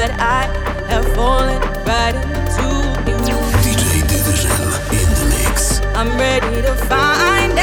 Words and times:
but 0.00 0.12
I 0.12 0.44
have 0.88 1.06
fallen 1.14 1.60
right 1.84 2.14
into 2.14 2.68
you. 3.28 3.36
DJ 3.60 4.00
D'Vision 4.08 4.50
in 4.96 5.08
the 5.18 5.26
mix. 5.28 5.80
I'm 5.94 6.16
ready 6.16 6.62
to 6.62 6.74
find 6.74 7.59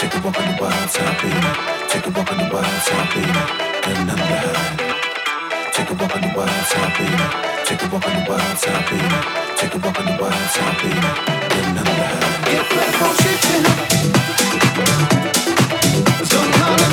Take 0.00 0.14
a 0.14 0.18
walk 0.24 0.38
on 0.40 0.46
the 0.48 0.56
wild 0.62 0.88
side, 0.88 1.16
baby. 1.20 1.50
Take 1.90 2.06
a 2.06 2.10
walk 2.16 2.32
on 2.32 2.38
the 2.38 2.48
wild 2.50 2.82
side, 2.88 3.08
baby. 3.12 3.32
Got 3.84 4.06
nothing 4.08 4.16
to 4.16 4.24
hide. 4.40 4.80
Take 5.74 5.90
a 5.90 5.92
walk 5.92 6.14
on 6.16 6.22
the 6.22 6.32
wild 6.34 6.64
side, 6.72 6.92
baby. 6.96 7.26
Take 7.66 7.82
a 7.82 7.86
walk 7.92 8.06
on 8.08 8.14
the 8.16 8.24
wild 8.30 8.56
side, 8.56 8.84
baby. 8.88 9.18
Take 9.60 9.74
a 9.74 9.78
walk 9.78 9.98
on 10.00 10.06
the 10.06 10.16
wild 10.16 10.48
side, 10.56 10.76
baby. 10.80 11.00
Got 11.52 11.66
nothing 11.76 11.96
to 12.00 12.06
hide. 12.08 12.44
Get 12.48 12.64
back 12.72 13.02
on 13.02 13.12
shifting. 13.20 13.64
Don't 16.32 16.50
call 16.54 16.80
it 16.80 16.88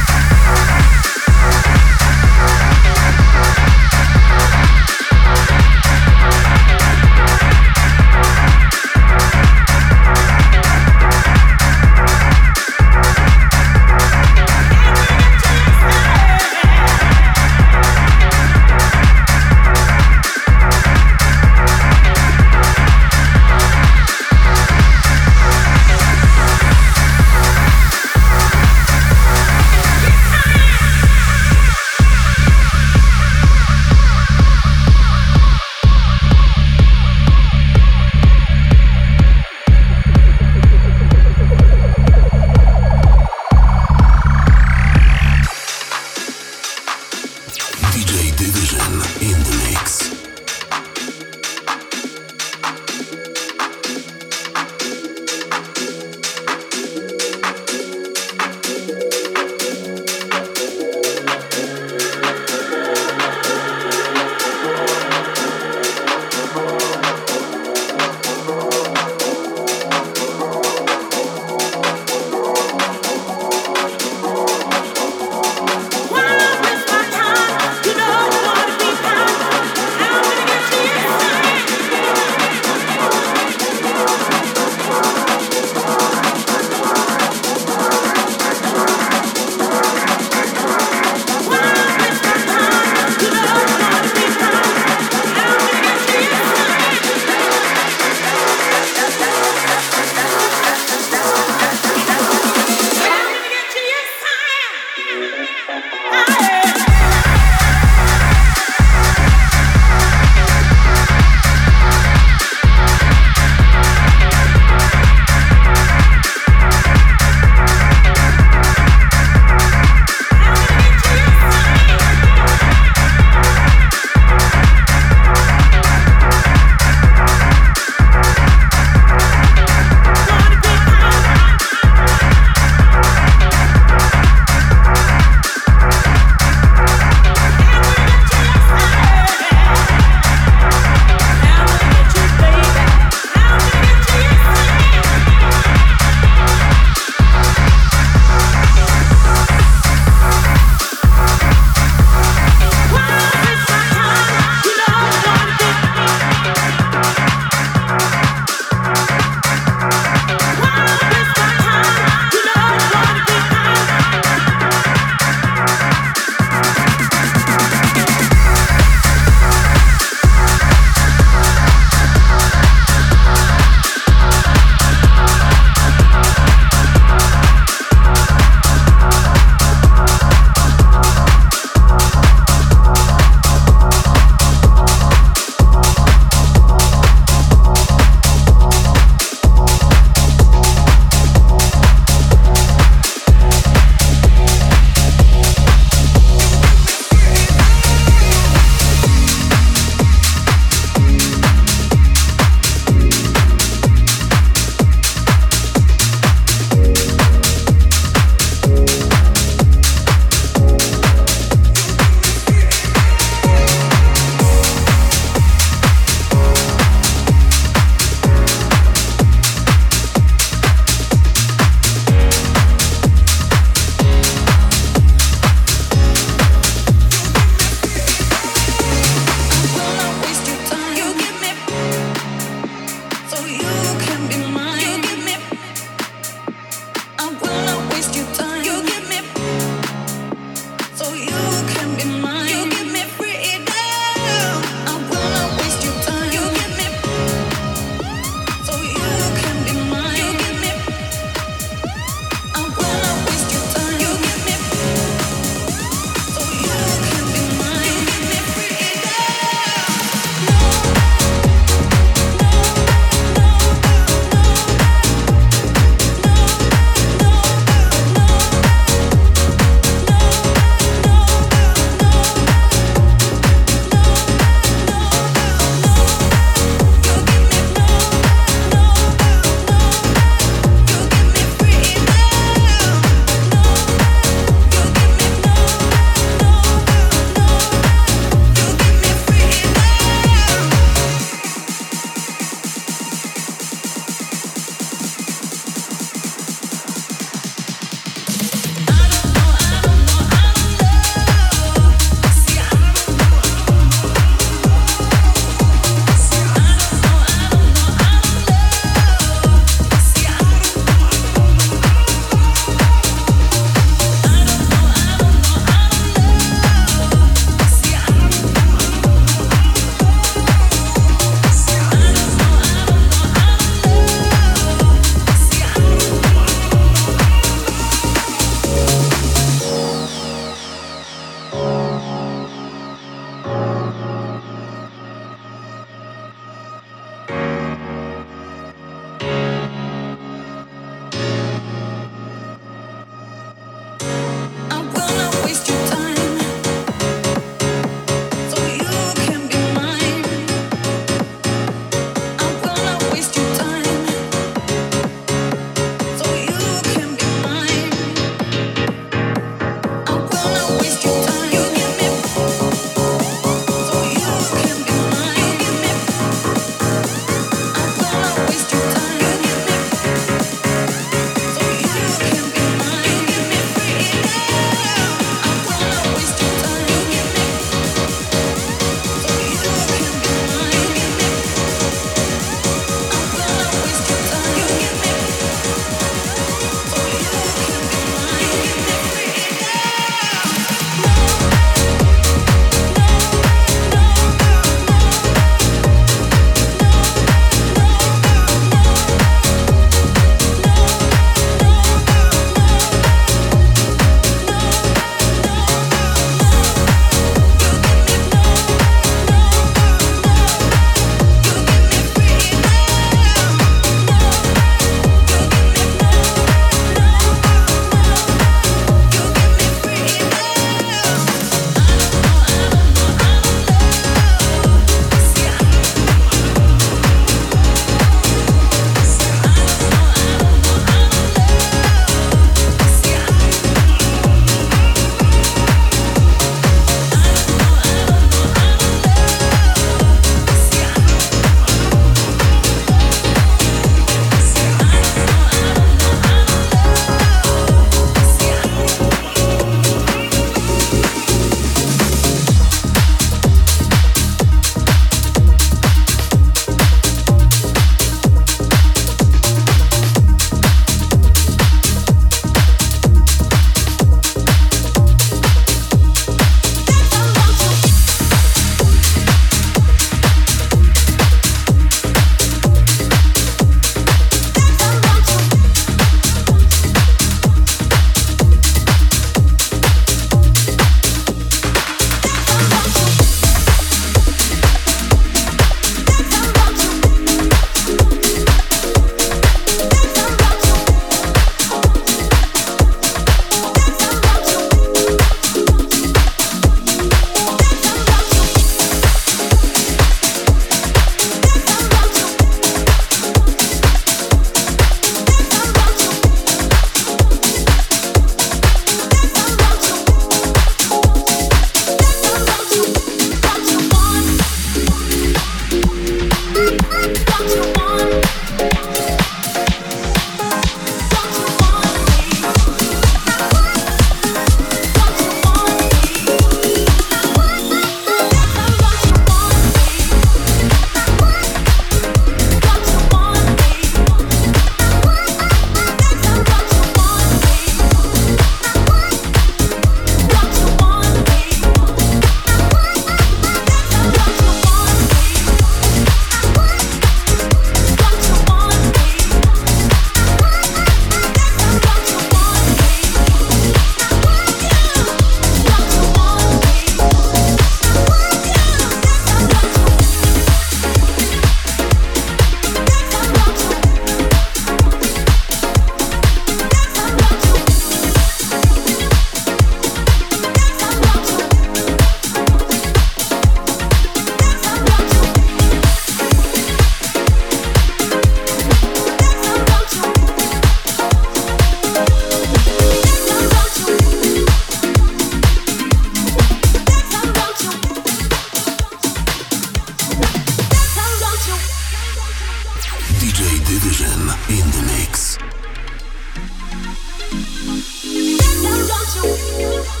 Never 597.71 598.83
run 598.83 599.05
to 599.13 600.00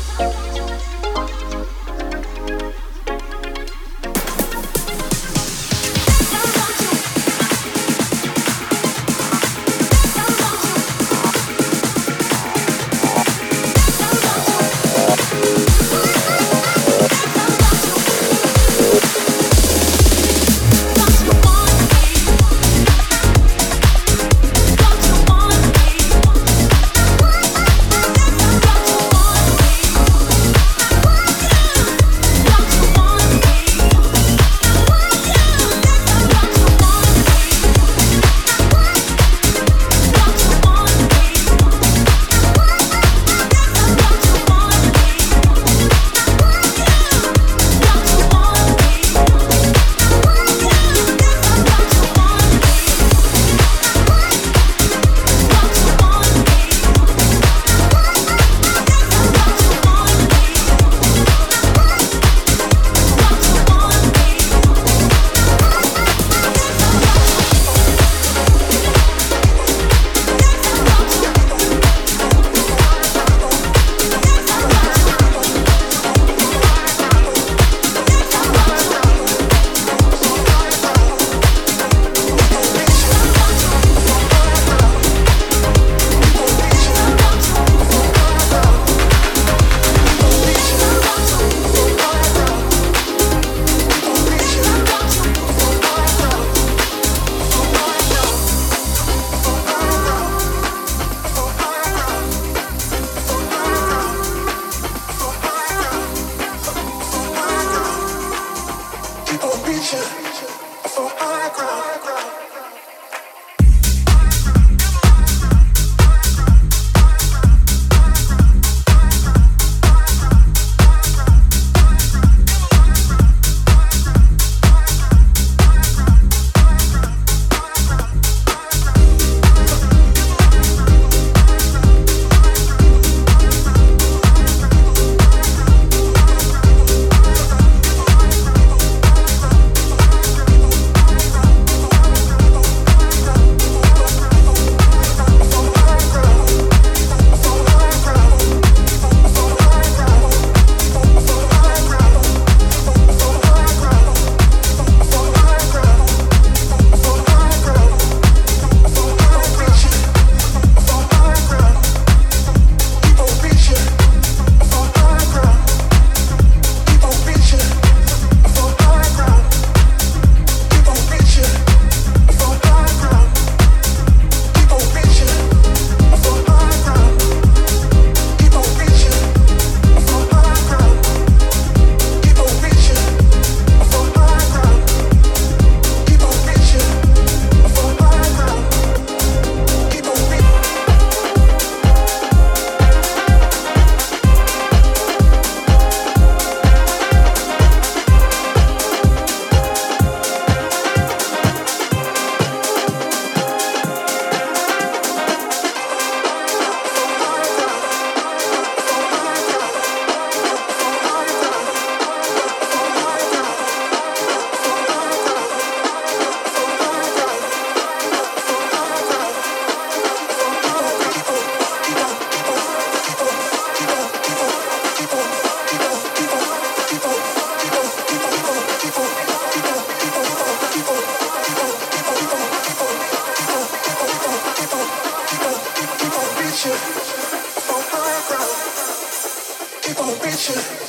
truth. 240.41 240.80